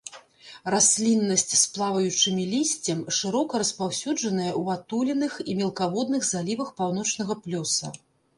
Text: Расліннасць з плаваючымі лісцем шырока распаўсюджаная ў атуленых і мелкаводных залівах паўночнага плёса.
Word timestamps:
Расліннасць 0.75 1.51
з 1.51 1.59
плаваючымі 1.75 2.43
лісцем 2.53 3.03
шырока 3.17 3.53
распаўсюджаная 3.63 4.49
ў 4.61 4.79
атуленых 4.79 5.37
і 5.49 5.57
мелкаводных 5.61 6.27
залівах 6.33 6.75
паўночнага 6.83 7.33
плёса. 7.45 7.85